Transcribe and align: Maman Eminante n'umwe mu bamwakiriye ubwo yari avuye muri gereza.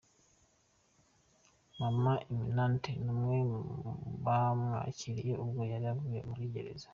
Maman 1.79 2.17
Eminante 2.31 2.91
n'umwe 3.03 3.37
mu 3.51 3.59
bamwakiriye 4.25 5.33
ubwo 5.43 5.61
yari 5.71 5.85
avuye 5.93 6.19
muri 6.29 6.45
gereza. 6.53 6.87